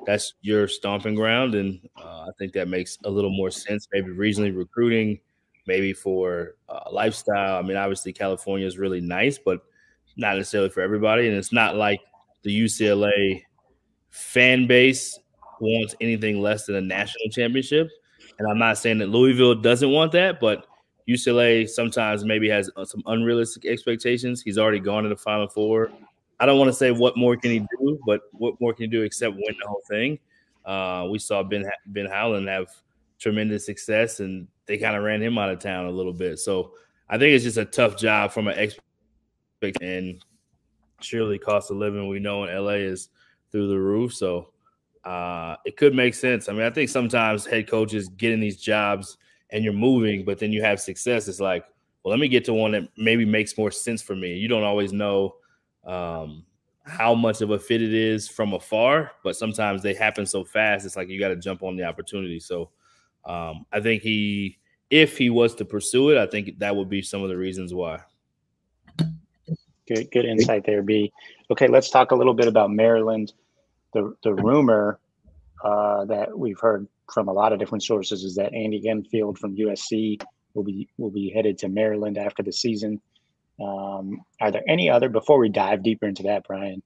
[0.06, 3.88] that's your stomping ground, and uh, I think that makes a little more sense.
[3.92, 5.20] Maybe regionally recruiting,
[5.68, 7.58] maybe for uh, lifestyle.
[7.58, 9.62] I mean, obviously California is really nice, but
[10.18, 11.28] not necessarily for everybody.
[11.28, 12.02] And it's not like
[12.44, 13.44] the UCLA
[14.10, 15.20] fan base
[15.60, 17.90] wants anything less than a national championship.
[18.38, 20.66] And I'm not saying that Louisville doesn't want that, but
[21.08, 24.42] UCLA sometimes maybe has uh, some unrealistic expectations.
[24.42, 25.92] He's already gone to the Final Four.
[26.40, 28.88] I don't want to say what more can he do, but what more can he
[28.88, 30.20] do except win the whole thing?
[30.66, 32.68] Uh, we saw Ben Ben Howland have
[33.20, 36.40] tremendous success, and they kind of ran him out of town a little bit.
[36.40, 36.74] So
[37.10, 38.84] I think it's just a tough job from an expectation.
[39.82, 40.24] And
[41.00, 43.10] surely cost of living we know in LA is
[43.52, 44.14] through the roof.
[44.14, 44.50] So
[45.06, 46.50] uh, it could make sense.
[46.50, 49.18] I mean, I think sometimes head coaches get in these jobs
[49.54, 51.28] and you're moving, but then you have success.
[51.28, 51.64] It's like,
[52.04, 54.34] well, let me get to one that maybe makes more sense for me.
[54.34, 55.36] You don't always know
[55.86, 56.44] um,
[56.86, 60.86] how much of a fit it is from afar, but sometimes they happen so fast.
[60.86, 62.40] It's like you got to jump on the opportunity.
[62.40, 62.72] So
[63.26, 64.58] um, I think he,
[64.90, 67.74] if he was to pursue it, I think that would be some of the reasons
[67.74, 68.00] why.
[69.88, 71.12] Good, good insight there, B.
[71.52, 73.34] Okay, let's talk a little bit about Maryland.
[73.94, 75.00] The the rumor
[75.64, 79.56] uh, that we've heard from a lot of different sources is that Andy Enfield from
[79.56, 80.22] USC
[80.54, 83.02] will be will be headed to Maryland after the season.
[83.62, 86.82] Um, are there any other before we dive deeper into that, Brian?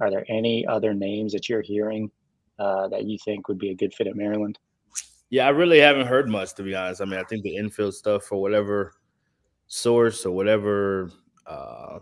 [0.00, 2.10] Are there any other names that you're hearing
[2.58, 4.58] uh, that you think would be a good fit at Maryland?
[5.28, 7.00] Yeah, I really haven't heard much to be honest.
[7.00, 8.94] I mean, I think the Enfield stuff for whatever
[9.66, 11.10] source or whatever
[11.46, 12.00] uh,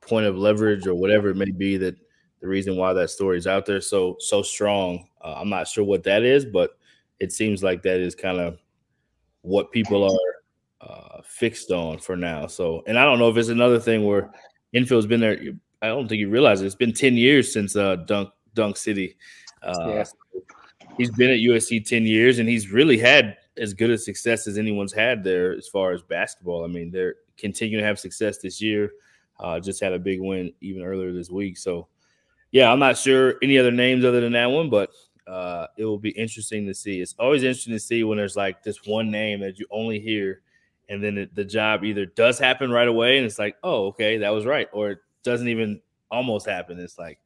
[0.00, 1.96] point of leverage or whatever it may be that
[2.40, 5.06] the reason why that story is out there so so strong.
[5.20, 6.70] Uh, I'm not sure what that is, but
[7.20, 8.58] it seems like that is kind of
[9.42, 12.46] what people are uh, fixed on for now.
[12.46, 14.30] So, and I don't know if it's another thing where
[14.74, 15.38] Enfield's been there.
[15.82, 16.66] I don't think you realize it.
[16.66, 19.16] It's been 10 years since uh, Dunk Dunk City.
[19.62, 20.04] Uh, yeah.
[20.96, 24.58] He's been at USC 10 years, and he's really had as good a success as
[24.58, 26.64] anyone's had there as far as basketball.
[26.64, 28.90] I mean, they're continuing to have success this year.
[29.38, 31.56] Uh, just had a big win even earlier this week.
[31.56, 31.88] So,
[32.50, 34.90] yeah, I'm not sure any other names other than that one, but
[35.30, 37.00] uh, it will be interesting to see.
[37.00, 40.42] It's always interesting to see when there's like this one name that you only hear,
[40.88, 44.18] and then it, the job either does happen right away, and it's like, oh, okay,
[44.18, 46.80] that was right, or it doesn't even almost happen.
[46.80, 47.20] It's like,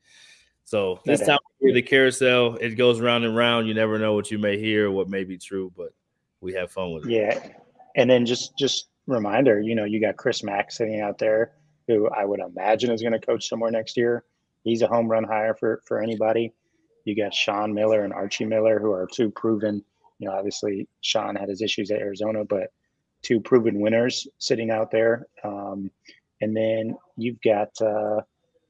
[0.64, 3.67] so this time the carousel, it goes round and round.
[3.67, 5.95] You never know what you may hear, what may be true, but
[6.43, 7.11] we have fun with it.
[7.11, 7.49] Yeah,
[7.97, 11.53] and then just just reminder, you know, you got Chris Mack sitting out there
[11.88, 14.25] who I would imagine is going to coach somewhere next year.
[14.62, 16.53] He's a home run hire for for anybody.
[17.05, 19.85] You got Sean Miller and Archie Miller, who are two proven.
[20.19, 22.73] You know, obviously Sean had his issues at Arizona, but
[23.23, 25.27] two proven winners sitting out there.
[25.43, 25.90] Um,
[26.40, 28.21] and then you've got, uh,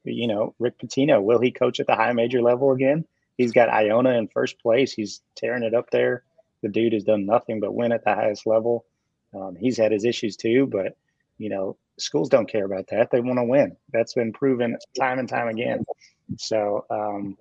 [0.03, 1.21] you know, Rick Pitino.
[1.21, 3.05] Will he coach at the high major level again?
[3.37, 4.93] He's got Iona in first place.
[4.93, 6.23] He's tearing it up there.
[6.61, 8.85] The dude has done nothing but win at the highest level.
[9.33, 10.97] Um, he's had his issues too, but
[11.37, 13.11] you know, schools don't care about that.
[13.11, 13.75] They want to win.
[13.91, 15.85] That's been proven time and time again.
[16.37, 17.37] So, um,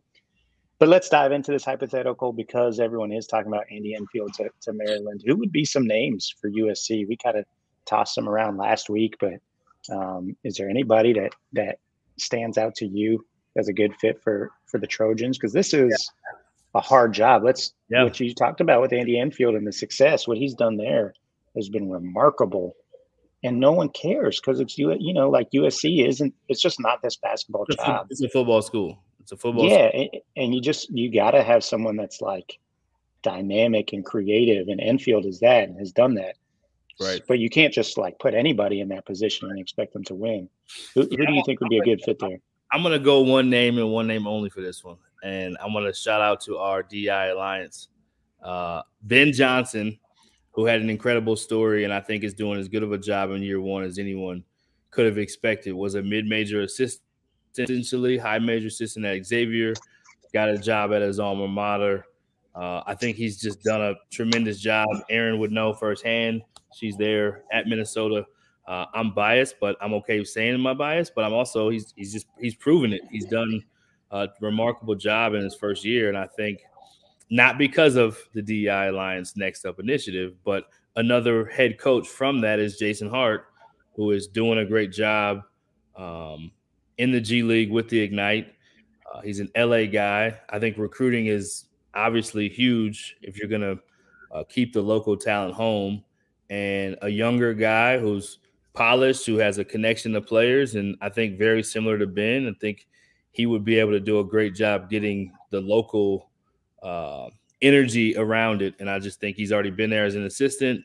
[0.78, 4.72] but let's dive into this hypothetical because everyone is talking about Andy Enfield to, to
[4.72, 5.22] Maryland.
[5.26, 7.06] Who would be some names for USC?
[7.08, 7.44] We kind of
[7.86, 9.34] tossed them around last week, but
[9.94, 11.78] um, is there anybody that that
[12.16, 13.24] stands out to you
[13.56, 15.38] as a good fit for for the Trojans?
[15.38, 16.38] Because this is yeah.
[16.74, 17.44] a hard job.
[17.44, 18.04] Let's yeah.
[18.04, 20.26] what you talked about with Andy Enfield and the success.
[20.26, 21.14] What he's done there
[21.54, 22.74] has been remarkable
[23.44, 27.02] and no one cares because it's you you know like USC isn't it's just not
[27.02, 28.06] this basketball job.
[28.10, 28.98] It's a football school.
[29.24, 29.68] It's a football.
[29.68, 32.58] Yeah, and, and you just you got to have someone that's like
[33.22, 36.36] dynamic and creative, and Enfield is that and has done that.
[37.00, 37.22] Right.
[37.26, 40.48] But you can't just like put anybody in that position and expect them to win.
[40.94, 42.38] Who, who do you think would be a good fit there?
[42.70, 45.94] I'm gonna go one name and one name only for this one, and I'm gonna
[45.94, 47.88] shout out to our DI Alliance,
[48.42, 49.98] uh, Ben Johnson
[50.54, 53.30] who had an incredible story and I think is doing as good of a job
[53.32, 54.44] in year one as anyone
[54.90, 55.72] could have expected.
[55.72, 57.04] Was a mid-major assistant,
[57.56, 59.74] essentially high major assistant at Xavier,
[60.32, 62.06] got a job at his alma mater.
[62.54, 64.86] Uh, I think he's just done a tremendous job.
[65.10, 66.42] Erin would know firsthand.
[66.74, 68.26] She's there at Minnesota.
[68.66, 71.10] Uh, I'm biased, but I'm okay with saying my bias.
[71.14, 73.02] But I'm also he's he's just he's proven it.
[73.10, 73.62] He's done
[74.10, 76.60] a remarkable job in his first year, and I think
[77.30, 82.58] not because of the DEI Alliance Next Up initiative, but another head coach from that
[82.58, 83.46] is Jason Hart,
[83.96, 85.42] who is doing a great job
[85.96, 86.52] um,
[86.98, 88.54] in the G League with the Ignite.
[89.12, 90.38] Uh, he's an LA guy.
[90.50, 93.78] I think recruiting is obviously huge if you're going to
[94.32, 96.04] uh, keep the local talent home.
[96.50, 98.38] And a younger guy who's
[98.74, 102.48] polished, who has a connection to players, and I think very similar to Ben.
[102.48, 102.86] I think
[103.30, 106.30] he would be able to do a great job getting the local
[106.82, 107.30] uh,
[107.62, 108.74] energy around it.
[108.78, 110.84] And I just think he's already been there as an assistant.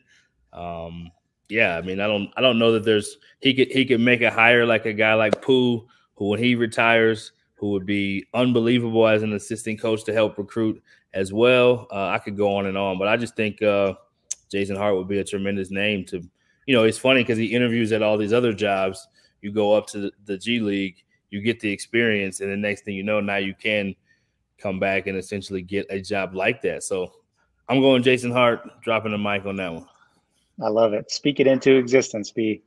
[0.52, 1.10] Um,
[1.48, 4.22] yeah, I mean, I don't, I don't know that there's he could he could make
[4.22, 5.86] a hire like a guy like Pooh,
[6.20, 10.80] who when he retires, who would be unbelievable as an assistant coach to help recruit
[11.14, 11.88] as well.
[11.90, 13.94] Uh, I could go on and on, but I just think uh,
[14.52, 16.22] Jason Hart would be a tremendous name to.
[16.66, 19.08] You know, it's funny because he interviews at all these other jobs.
[19.40, 22.84] You go up to the, the G League, you get the experience, and the next
[22.84, 23.94] thing you know, now you can
[24.58, 26.82] come back and essentially get a job like that.
[26.82, 27.10] So
[27.66, 29.86] I'm going Jason Hart, dropping the mic on that one.
[30.62, 31.10] I love it.
[31.10, 32.62] Speak it into existence, B.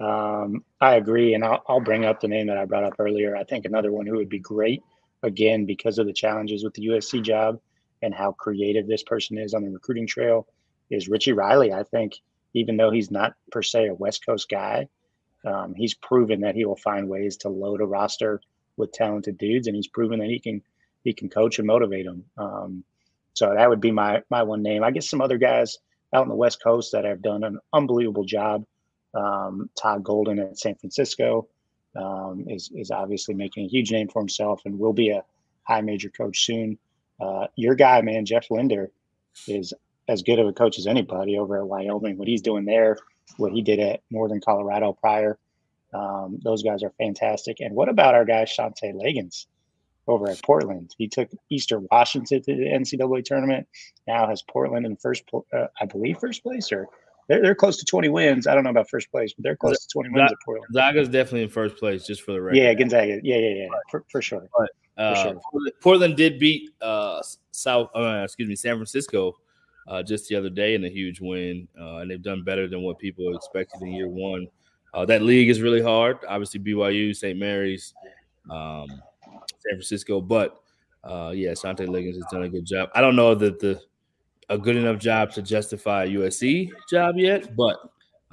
[0.00, 3.36] Um, I agree, and I'll, I'll bring up the name that I brought up earlier.
[3.36, 4.82] I think another one who would be great,
[5.22, 7.60] again, because of the challenges with the USC job
[8.02, 10.46] and how creative this person is on the recruiting trail,
[10.90, 11.72] is Richie Riley.
[11.72, 12.14] I think
[12.54, 14.88] even though he's not per se a West Coast guy,
[15.44, 18.40] um, he's proven that he will find ways to load a roster
[18.76, 20.62] with talented dudes, and he's proven that he can
[21.04, 22.24] he can coach and motivate them.
[22.36, 22.84] Um,
[23.34, 24.82] so that would be my my one name.
[24.82, 25.78] I guess some other guys
[26.14, 28.64] out on the West Coast that have done an unbelievable job.
[29.14, 31.48] Um, Todd Golden at San Francisco
[31.96, 35.24] um, is is obviously making a huge name for himself and will be a
[35.64, 36.78] high major coach soon.
[37.20, 38.90] Uh, your guy, man, Jeff Linder,
[39.46, 39.74] is
[40.08, 42.16] as good of a coach as anybody over at Wyoming.
[42.16, 42.96] What he's doing there,
[43.36, 45.38] what he did at Northern Colorado prior,
[45.92, 47.60] um, those guys are fantastic.
[47.60, 49.46] And what about our guy Shantay Legans?
[50.10, 50.94] over at Portland.
[50.98, 53.68] He took Eastern Washington to the NCAA tournament.
[54.06, 56.88] Now has Portland in first, uh, I believe, first place, or
[57.30, 58.46] they're, they're close to 20 wins.
[58.46, 60.66] I don't know about first place, but they're close to 20 wins at Portland.
[60.72, 62.58] Gonzaga's definitely in first place, just for the record.
[62.58, 63.20] Yeah, Gonzaga.
[63.22, 64.46] Yeah, yeah, yeah, for, for sure.
[64.56, 64.70] But,
[65.02, 65.72] uh, for sure.
[65.80, 69.36] Portland did beat uh, South, uh, excuse me, San Francisco
[69.88, 72.82] uh, just the other day in a huge win, uh, and they've done better than
[72.82, 74.46] what people expected in year one.
[74.92, 76.18] Uh, that league is really hard.
[76.28, 77.38] Obviously, BYU, St.
[77.38, 77.94] Mary's.
[78.50, 78.88] Um,
[79.60, 80.20] San Francisco.
[80.20, 80.58] But
[81.04, 82.90] uh, yeah, Shantay Legans has done a good job.
[82.94, 83.80] I don't know that the
[84.50, 87.78] a good enough job to justify a USC job yet, but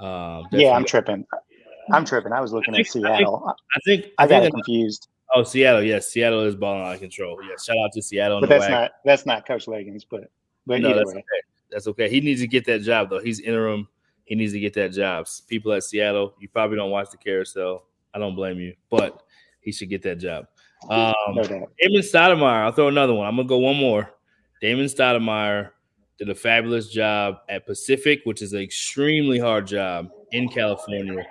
[0.00, 1.24] uh, yeah, I'm tripping.
[1.90, 2.32] I'm tripping.
[2.32, 3.46] I was looking I think, at Seattle.
[3.46, 5.08] I think I, think, I got confused.
[5.34, 5.82] Oh, Seattle.
[5.82, 7.38] Yes, Seattle is balling out of control.
[7.42, 8.40] Yeah, shout out to Seattle.
[8.40, 10.04] But that's not that's not Coach Legans.
[10.08, 10.30] But
[10.66, 11.22] but no, that's okay.
[11.70, 12.10] That's okay.
[12.10, 13.20] He needs to get that job though.
[13.20, 13.88] He's interim.
[14.24, 15.26] He needs to get that job.
[15.46, 17.84] People at Seattle, you probably don't watch the carousel.
[18.12, 19.22] I don't blame you, but
[19.60, 20.46] he should get that job.
[20.90, 22.64] Um, no Damon Stoudamire.
[22.64, 23.26] I'll throw another one.
[23.26, 24.10] I'm gonna go one more.
[24.60, 25.70] Damon Stoudamire
[26.18, 31.24] did a fabulous job at Pacific, which is an extremely hard job in California.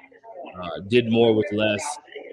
[0.62, 1.84] Uh, did more with less.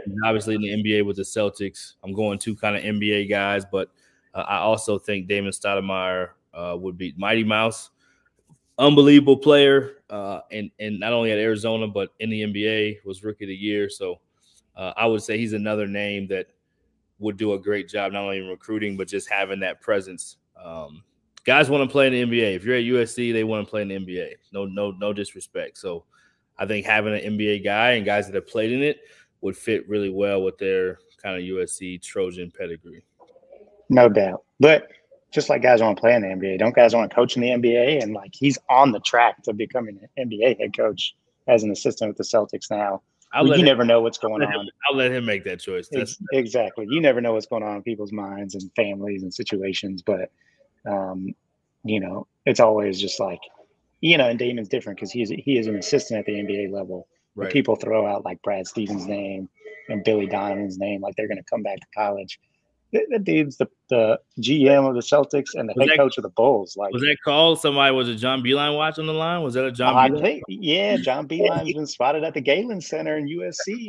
[0.06, 3.64] And obviously, in the NBA with the Celtics, I'm going two kind of NBA guys,
[3.70, 3.90] but
[4.34, 7.90] uh, I also think Damon Stoudamire uh, would be Mighty Mouse,
[8.78, 13.44] unbelievable player, uh, and and not only at Arizona but in the NBA was Rookie
[13.44, 13.88] of the Year.
[13.90, 14.20] So
[14.76, 16.46] uh, I would say he's another name that
[17.18, 20.36] would do a great job not only in recruiting but just having that presence.
[20.62, 21.02] Um,
[21.44, 22.56] guys want to play in the NBA.
[22.56, 24.34] If you're at USC, they want to play in the NBA.
[24.52, 25.78] No, no, no disrespect.
[25.78, 26.04] So
[26.58, 29.00] I think having an NBA guy and guys that have played in it
[29.40, 33.04] would fit really well with their kind of USC Trojan pedigree.
[33.88, 34.44] No doubt.
[34.60, 34.88] But
[35.32, 37.42] just like guys want to play in the NBA, don't guys want to coach in
[37.42, 38.02] the NBA?
[38.02, 41.14] And like he's on the track to becoming an NBA head coach
[41.48, 43.02] as an assistant with the Celtics now.
[43.32, 44.54] I'll you him, never know what's going I'll on.
[44.54, 45.88] Him, I'll let him make that choice.
[45.90, 46.86] That's, exactly.
[46.88, 50.30] You never know what's going on in people's minds and families and situations, but
[50.86, 51.34] um,
[51.84, 53.40] you know, it's always just like,
[54.00, 57.06] you know, and Damon's different because he's he is an assistant at the NBA level.
[57.36, 57.50] Right.
[57.50, 59.48] People throw out like Brad Stevens' name
[59.88, 62.38] and Billy Donovan's name, like they're going to come back to college
[63.10, 66.22] the, dude's the, the GM of the Celtics and the was head that, coach of
[66.22, 66.76] the Bulls.
[66.76, 67.60] Like, was that called?
[67.60, 69.42] Somebody was a John Beilein watch on the line?
[69.42, 69.96] Was that a John?
[69.96, 73.86] I think, yeah, John Beilein's been spotted at the Galen Center in USC.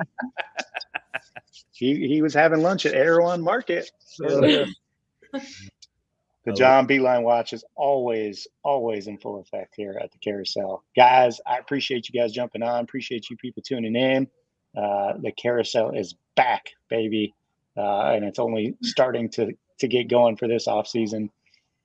[1.72, 3.90] he he was having lunch at Erewhon Market.
[6.46, 11.40] the John Beilein watch is always always in full effect here at the Carousel, guys.
[11.46, 12.84] I appreciate you guys jumping on.
[12.84, 14.28] Appreciate you people tuning in.
[14.78, 17.34] Uh, the Carousel is back, baby
[17.78, 21.30] uh, and it's only starting to to get going for this off season.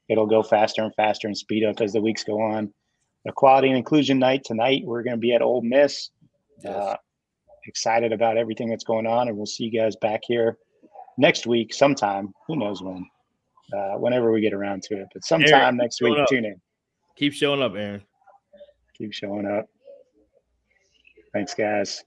[0.08, 2.72] it'll go faster and faster and speed up as the weeks go on.
[3.24, 4.82] Equality and inclusion night tonight.
[4.84, 6.10] We're going to be at Ole Miss.
[6.62, 6.74] Yes.
[6.74, 6.96] Uh,
[7.66, 10.56] excited about everything that's going on, and we'll see you guys back here
[11.18, 12.32] next week sometime.
[12.46, 13.06] Who knows when?
[13.72, 16.18] Uh, whenever we get around to it, but sometime Aaron, next week.
[16.18, 16.26] up.
[16.28, 16.60] Tune in.
[17.16, 18.02] Keep showing up, Aaron.
[18.96, 19.66] Keep showing up.
[21.32, 22.04] Thanks, guys.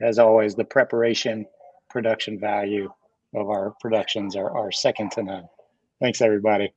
[0.00, 1.46] As always, the preparation,
[1.88, 2.90] production value
[3.34, 5.48] of our productions are, are second to none.
[6.00, 6.72] Thanks, everybody.